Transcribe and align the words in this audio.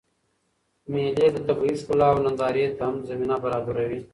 مېلې 0.91 1.27
د 1.33 1.37
طبیعي 1.47 1.75
ښکلاوو 1.81 2.23
نندارې 2.25 2.65
ته 2.77 2.83
هم 2.87 2.95
زمینه 3.09 3.35
برابروي. 3.43 3.99